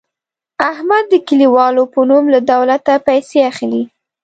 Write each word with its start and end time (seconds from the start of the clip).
احمد 0.71 1.03
د 1.09 1.13
کلیوالو 1.27 1.83
په 1.93 1.99
نوم 2.09 2.23
له 2.33 2.39
دولته 2.51 2.91
پیسې 3.07 3.39
اخلي. 3.51 3.83